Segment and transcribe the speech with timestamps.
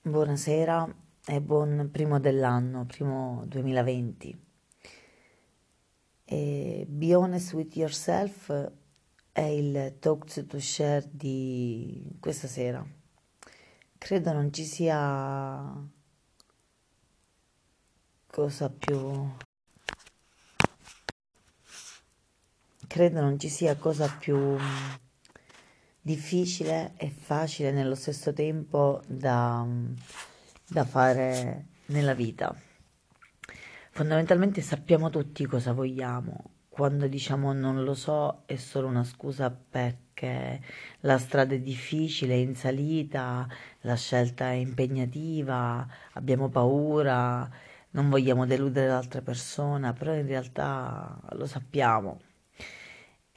[0.00, 0.88] Buonasera
[1.26, 4.40] e buon primo dell'anno, primo 2020.
[6.24, 8.72] E Be Honest with Yourself
[9.32, 12.86] è il talk to share di questa sera.
[13.98, 15.88] Credo non ci sia
[18.26, 19.28] cosa più
[22.86, 24.56] credo non ci sia cosa più
[26.08, 29.66] difficile e facile nello stesso tempo da,
[30.66, 32.54] da fare nella vita.
[33.90, 36.52] Fondamentalmente sappiamo tutti cosa vogliamo.
[36.70, 40.62] Quando diciamo non lo so è solo una scusa perché
[41.00, 43.46] la strada è difficile, è in salita,
[43.82, 47.50] la scelta è impegnativa, abbiamo paura,
[47.90, 52.20] non vogliamo deludere l'altra persona, però in realtà lo sappiamo.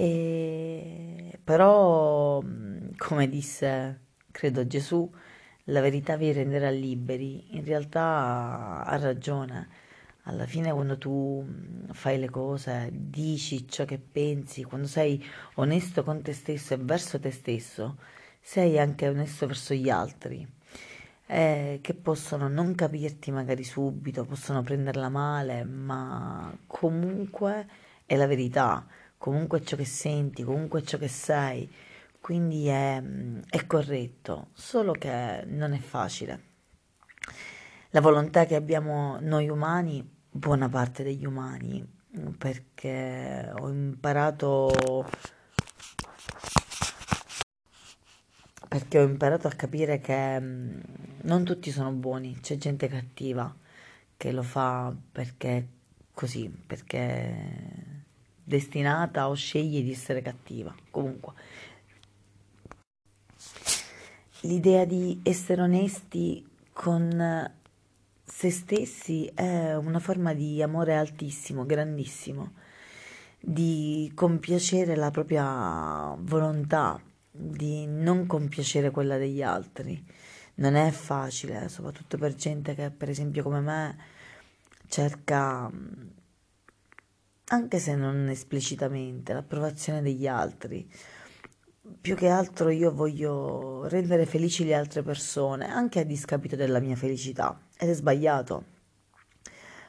[0.00, 2.40] E però,
[2.96, 5.10] come disse, credo Gesù,
[5.64, 7.56] la verità vi renderà liberi.
[7.56, 9.68] In realtà ha ragione.
[10.24, 11.44] Alla fine quando tu
[11.90, 15.24] fai le cose, dici ciò che pensi, quando sei
[15.54, 17.96] onesto con te stesso e verso te stesso,
[18.40, 20.46] sei anche onesto verso gli altri,
[21.26, 27.66] eh, che possono non capirti magari subito, possono prenderla male, ma comunque
[28.06, 28.86] è la verità
[29.18, 31.70] comunque ciò che senti, comunque ciò che sei,
[32.20, 33.02] quindi è,
[33.50, 36.42] è corretto, solo che non è facile.
[37.90, 41.86] La volontà che abbiamo noi umani, buona parte degli umani,
[42.38, 44.70] perché ho imparato
[48.68, 50.80] perché ho imparato a capire che mm,
[51.22, 53.54] non tutti sono buoni, c'è gente cattiva
[54.16, 55.66] che lo fa perché
[56.12, 57.77] così, perché
[58.48, 60.74] destinata o sceglie di essere cattiva.
[60.90, 61.34] Comunque,
[64.40, 67.52] l'idea di essere onesti con
[68.24, 72.52] se stessi è una forma di amore altissimo, grandissimo,
[73.38, 80.02] di compiacere la propria volontà, di non compiacere quella degli altri.
[80.54, 83.96] Non è facile, soprattutto per gente che per esempio come me
[84.88, 85.70] cerca
[87.48, 90.88] anche se non esplicitamente, l'approvazione degli altri.
[92.00, 96.96] Più che altro io voglio rendere felici le altre persone, anche a discapito della mia
[96.96, 97.58] felicità.
[97.78, 98.64] Ed è sbagliato,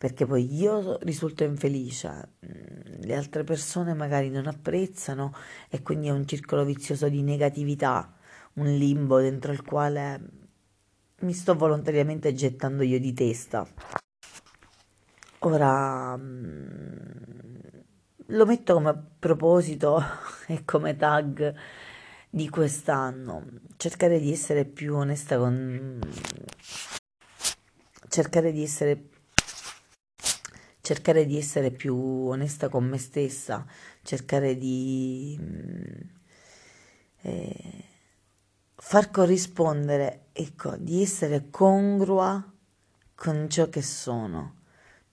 [0.00, 5.34] perché poi io risulto infelice, mm, le altre persone magari non apprezzano
[5.68, 8.16] e quindi è un circolo vizioso di negatività,
[8.54, 10.20] un limbo dentro il quale
[11.20, 13.66] mi sto volontariamente gettando io di testa.
[15.40, 17.29] Ora mm,
[18.30, 20.02] lo metto come proposito
[20.46, 21.54] e come tag
[22.28, 23.44] di quest'anno,
[23.76, 25.98] cercare di essere più onesta con
[28.08, 29.08] cercare di essere
[30.80, 33.64] cercare di essere più onesta con me stessa,
[34.02, 36.00] cercare di mm,
[37.22, 37.84] eh,
[38.74, 42.44] far corrispondere, ecco, di essere congrua
[43.14, 44.59] con ciò che sono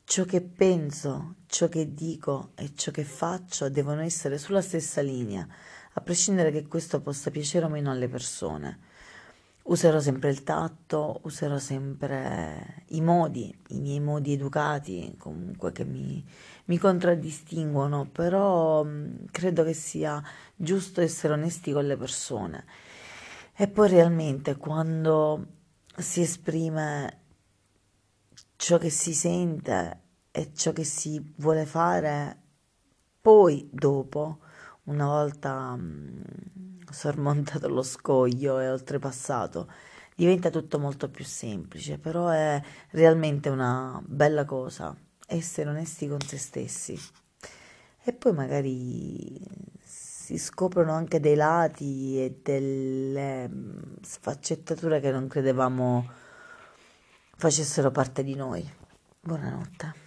[0.09, 5.45] Ciò che penso, ciò che dico e ciò che faccio devono essere sulla stessa linea,
[5.91, 8.79] a prescindere che questo possa piacere o meno alle persone.
[9.63, 16.25] Userò sempre il tatto, userò sempre i modi, i miei modi educati, comunque che mi,
[16.67, 20.23] mi contraddistinguono, però mm, credo che sia
[20.55, 22.63] giusto essere onesti con le persone.
[23.53, 25.47] E poi realmente quando
[25.97, 27.25] si esprime
[28.57, 30.01] ciò che si sente
[30.31, 32.41] e ciò che si vuole fare
[33.21, 34.39] poi dopo,
[34.85, 35.81] una volta mh,
[36.59, 39.69] mm, sormontato lo scoglio e oltrepassato,
[40.15, 44.95] diventa tutto molto più semplice, però è realmente una bella cosa
[45.27, 46.97] essere onesti con se stessi.
[48.03, 49.39] E poi magari
[49.83, 56.09] si scoprono anche dei lati e delle mm, sfaccettature che non credevamo
[57.37, 58.67] facessero parte di noi.
[59.21, 60.06] Buonanotte.